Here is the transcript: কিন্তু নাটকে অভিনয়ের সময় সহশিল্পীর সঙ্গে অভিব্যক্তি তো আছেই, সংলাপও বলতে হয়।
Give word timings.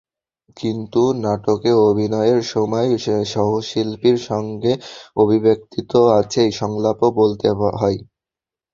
কিন্তু 0.57 1.01
নাটকে 1.21 1.71
অভিনয়ের 1.87 2.41
সময় 2.53 2.89
সহশিল্পীর 3.33 4.17
সঙ্গে 4.29 4.73
অভিব্যক্তি 5.17 5.79
তো 5.91 5.99
আছেই, 6.19 6.49
সংলাপও 6.61 7.09
বলতে 7.19 7.47
হয়। 7.53 7.99